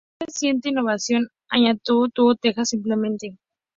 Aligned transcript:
Es 0.01 0.07
la 0.07 0.07
más 0.23 0.29
reciente 0.33 0.69
innovación; 0.69 1.27
antaño 1.51 1.77
tuvo 2.11 2.33
tejas 2.33 2.69
simplemente. 2.69 3.37